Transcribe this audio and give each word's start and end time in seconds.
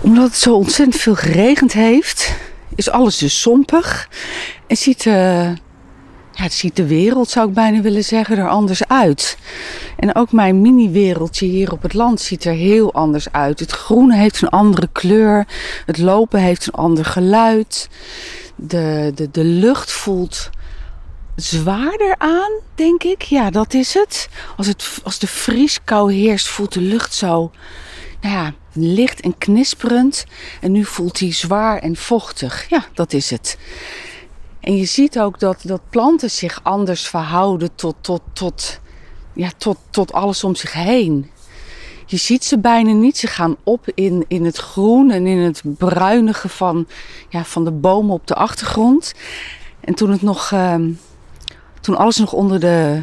omdat 0.00 0.24
het 0.24 0.36
zo 0.36 0.54
ontzettend 0.54 1.02
veel 1.02 1.14
geregend 1.14 1.72
heeft, 1.72 2.34
is 2.74 2.90
alles 2.90 3.18
dus 3.18 3.40
sompig. 3.40 4.08
En 4.66 4.76
ziet, 4.76 5.04
uh, 5.04 5.44
ja, 6.32 6.42
het 6.42 6.52
ziet 6.52 6.76
de 6.76 6.86
wereld, 6.86 7.28
zou 7.28 7.48
ik 7.48 7.54
bijna 7.54 7.80
willen 7.80 8.04
zeggen, 8.04 8.38
er 8.38 8.48
anders 8.48 8.88
uit. 8.88 9.38
En 9.96 10.14
ook 10.14 10.32
mijn 10.32 10.60
mini-wereldje 10.60 11.46
hier 11.46 11.72
op 11.72 11.82
het 11.82 11.94
land 11.94 12.20
ziet 12.20 12.44
er 12.44 12.52
heel 12.52 12.94
anders 12.94 13.32
uit. 13.32 13.60
Het 13.60 13.70
groene 13.70 14.16
heeft 14.16 14.42
een 14.42 14.48
andere 14.48 14.88
kleur. 14.92 15.46
Het 15.86 15.98
lopen 15.98 16.40
heeft 16.40 16.66
een 16.66 16.72
ander 16.72 17.04
geluid. 17.04 17.88
De, 18.56 19.12
de, 19.14 19.30
de 19.30 19.44
lucht 19.44 19.92
voelt 19.92 20.50
zwaarder 21.36 22.14
aan, 22.18 22.52
denk 22.74 23.02
ik. 23.02 23.22
Ja, 23.22 23.50
dat 23.50 23.74
is 23.74 23.94
het. 23.94 24.28
Als, 24.56 24.66
het, 24.66 24.98
als 25.02 25.18
de 25.18 25.26
vrieskou 25.26 26.12
heerst, 26.12 26.48
voelt 26.48 26.72
de 26.72 26.80
lucht 26.80 27.14
zo 27.14 27.50
nou 28.20 28.34
ja, 28.34 28.52
licht 28.72 29.20
en 29.20 29.38
knisperend. 29.38 30.24
En 30.60 30.72
nu 30.72 30.84
voelt 30.84 31.18
hij 31.18 31.32
zwaar 31.32 31.78
en 31.78 31.96
vochtig. 31.96 32.68
Ja, 32.68 32.84
dat 32.94 33.12
is 33.12 33.30
het. 33.30 33.58
En 34.60 34.76
je 34.76 34.84
ziet 34.84 35.20
ook 35.20 35.38
dat, 35.38 35.60
dat 35.62 35.80
planten 35.90 36.30
zich 36.30 36.60
anders 36.62 37.08
verhouden 37.08 37.74
tot, 37.74 37.94
tot, 38.00 38.22
tot, 38.32 38.80
ja, 39.32 39.50
tot, 39.56 39.76
tot 39.90 40.12
alles 40.12 40.44
om 40.44 40.54
zich 40.54 40.72
heen. 40.72 41.30
Je 42.06 42.16
ziet 42.16 42.44
ze 42.44 42.58
bijna 42.58 42.92
niet. 42.92 43.16
Ze 43.16 43.26
gaan 43.26 43.56
op 43.64 43.86
in, 43.94 44.24
in 44.28 44.44
het 44.44 44.56
groen 44.56 45.10
en 45.10 45.26
in 45.26 45.38
het 45.38 45.62
bruinige 45.64 46.48
van, 46.48 46.86
ja, 47.28 47.44
van 47.44 47.64
de 47.64 47.70
bomen 47.70 48.14
op 48.14 48.26
de 48.26 48.34
achtergrond. 48.34 49.14
En 49.80 49.94
toen 49.94 50.10
het 50.10 50.22
nog, 50.22 50.52
ehm, 50.52 50.90
toen 51.80 51.96
alles 51.96 52.16
nog 52.16 52.32
onder 52.32 52.60
de, 52.60 53.02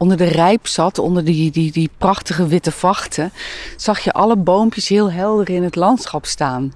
onder 0.00 0.16
de 0.16 0.24
rijp 0.24 0.66
zat, 0.66 0.98
onder 0.98 1.24
die, 1.24 1.50
die, 1.50 1.72
die 1.72 1.90
prachtige 1.98 2.46
witte 2.46 2.72
vachten, 2.72 3.32
zag 3.76 4.00
je 4.00 4.12
alle 4.12 4.36
boompjes 4.36 4.88
heel 4.88 5.12
helder 5.12 5.50
in 5.50 5.62
het 5.62 5.76
landschap 5.76 6.26
staan. 6.26 6.72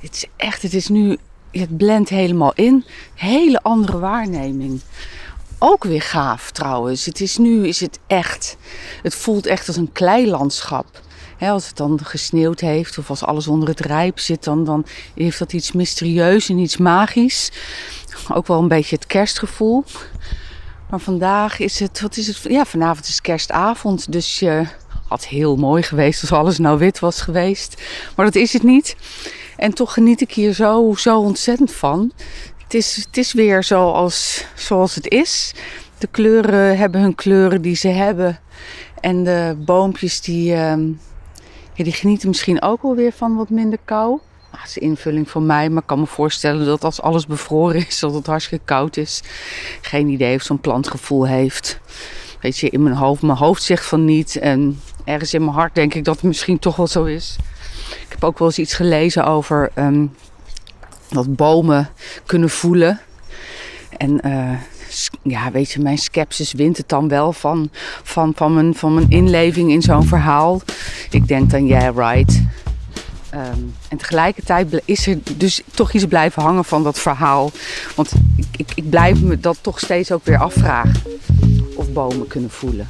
Het 0.00 0.14
is 0.14 0.26
echt, 0.36 0.62
het 0.62 0.74
is 0.74 0.88
nu, 0.88 1.16
het 1.50 1.76
blendt 1.76 2.08
helemaal 2.08 2.52
in. 2.54 2.84
Hele 3.14 3.62
andere 3.62 3.98
waarneming. 3.98 4.80
Ook 5.58 5.84
weer 5.84 6.02
gaaf 6.02 6.50
trouwens. 6.50 7.04
Het 7.04 7.20
is 7.20 7.36
nu 7.36 7.66
is 7.66 7.80
het 7.80 7.98
echt. 8.06 8.56
Het 9.02 9.14
voelt 9.14 9.46
echt 9.46 9.66
als 9.66 9.76
een 9.76 9.92
kleilandschap. 9.92 10.86
He, 11.36 11.50
als 11.50 11.66
het 11.66 11.76
dan 11.76 12.00
gesneeuwd 12.02 12.60
heeft 12.60 12.98
of 12.98 13.10
als 13.10 13.24
alles 13.24 13.48
onder 13.48 13.68
het 13.68 13.80
rijp 13.80 14.18
zit, 14.18 14.44
dan, 14.44 14.64
dan 14.64 14.86
heeft 15.14 15.38
dat 15.38 15.52
iets 15.52 15.72
mysterieus 15.72 16.48
en 16.48 16.58
iets 16.58 16.76
magisch. 16.76 17.50
Ook 18.32 18.46
wel 18.46 18.58
een 18.58 18.68
beetje 18.68 18.96
het 18.96 19.06
kerstgevoel. 19.06 19.84
Maar 20.90 21.00
vandaag 21.00 21.58
is 21.58 21.80
het, 21.80 22.00
wat 22.00 22.16
is 22.16 22.26
het? 22.26 22.40
Ja, 22.42 22.64
vanavond 22.64 23.08
is 23.08 23.20
kerstavond. 23.20 24.12
Dus 24.12 24.38
je 24.38 24.66
had 25.08 25.26
heel 25.26 25.56
mooi 25.56 25.82
geweest 25.82 26.20
als 26.20 26.32
alles 26.32 26.58
nou 26.58 26.78
wit 26.78 26.98
was 26.98 27.20
geweest. 27.20 27.82
Maar 28.16 28.24
dat 28.24 28.34
is 28.34 28.52
het 28.52 28.62
niet. 28.62 28.96
En 29.56 29.74
toch 29.74 29.92
geniet 29.92 30.20
ik 30.20 30.32
hier 30.32 30.52
zo, 30.52 30.94
zo 30.96 31.18
ontzettend 31.20 31.72
van. 31.72 32.12
Het 32.62 32.74
is, 32.74 32.96
het 32.96 33.16
is 33.16 33.32
weer 33.32 33.64
zoals, 33.64 34.44
zoals 34.54 34.94
het 34.94 35.08
is. 35.08 35.54
De 35.98 36.06
kleuren 36.06 36.78
hebben 36.78 37.00
hun 37.00 37.14
kleuren 37.14 37.62
die 37.62 37.76
ze 37.76 37.88
hebben. 37.88 38.38
En 39.00 39.24
de 39.24 39.56
boompjes 39.58 40.20
die, 40.20 40.44
ja, 40.44 40.76
die 41.74 41.92
genieten 41.92 42.28
misschien 42.28 42.62
ook 42.62 42.82
wel 42.82 42.94
weer 42.94 43.12
van 43.12 43.36
wat 43.36 43.50
minder 43.50 43.78
kou. 43.84 44.18
Dat 44.50 44.60
is 44.66 44.78
invulling 44.78 45.30
van 45.30 45.46
mij, 45.46 45.68
maar 45.68 45.82
ik 45.82 45.88
kan 45.88 46.00
me 46.00 46.06
voorstellen 46.06 46.66
dat 46.66 46.84
als 46.84 47.00
alles 47.02 47.26
bevroren 47.26 47.86
is, 47.86 47.98
dat 47.98 48.14
het 48.14 48.26
hartstikke 48.26 48.64
koud 48.64 48.96
is. 48.96 49.22
Geen 49.80 50.08
idee 50.08 50.36
of 50.36 50.42
zo'n 50.42 50.60
plant 50.60 50.88
gevoel 50.88 51.26
heeft. 51.26 51.80
Weet 52.40 52.58
je, 52.58 52.70
in 52.70 52.82
mijn 52.82 52.94
hoofd, 52.94 53.22
mijn 53.22 53.38
hoofd 53.38 53.62
zegt 53.62 53.86
van 53.86 54.04
niet. 54.04 54.36
En 54.36 54.80
ergens 55.04 55.34
in 55.34 55.44
mijn 55.44 55.56
hart 55.56 55.74
denk 55.74 55.94
ik 55.94 56.04
dat 56.04 56.14
het 56.14 56.24
misschien 56.24 56.58
toch 56.58 56.76
wel 56.76 56.86
zo 56.86 57.04
is. 57.04 57.36
Ik 57.90 58.06
heb 58.08 58.24
ook 58.24 58.38
wel 58.38 58.48
eens 58.48 58.58
iets 58.58 58.74
gelezen 58.74 59.26
over 59.26 59.70
um, 59.74 60.14
dat 61.08 61.36
bomen 61.36 61.88
kunnen 62.26 62.50
voelen. 62.50 63.00
En 63.96 64.20
uh, 64.26 64.50
ja, 65.22 65.50
weet 65.50 65.70
je, 65.70 65.80
mijn 65.80 65.98
sceptisch 65.98 66.52
wint 66.52 66.76
het 66.76 66.88
dan 66.88 67.08
wel 67.08 67.32
van, 67.32 67.70
van, 68.02 68.32
van, 68.36 68.54
mijn, 68.54 68.74
van 68.74 68.94
mijn 68.94 69.10
inleving 69.10 69.70
in 69.70 69.82
zo'n 69.82 70.06
verhaal. 70.06 70.60
Ik 71.10 71.28
denk 71.28 71.50
dan, 71.50 71.66
yeah, 71.66 71.96
right. 71.96 72.42
Um, 73.34 73.74
en 73.88 73.96
tegelijkertijd 73.96 74.82
is 74.84 75.06
er 75.06 75.18
dus 75.36 75.60
toch 75.74 75.92
iets 75.92 76.04
blijven 76.04 76.42
hangen 76.42 76.64
van 76.64 76.82
dat 76.82 76.98
verhaal. 76.98 77.50
Want 77.94 78.12
ik, 78.36 78.46
ik, 78.56 78.72
ik 78.74 78.90
blijf 78.90 79.20
me 79.20 79.40
dat 79.40 79.58
toch 79.60 79.78
steeds 79.78 80.12
ook 80.12 80.24
weer 80.24 80.38
afvragen. 80.38 81.02
Of 81.74 81.92
bomen 81.92 82.26
kunnen 82.26 82.50
voelen. 82.50 82.86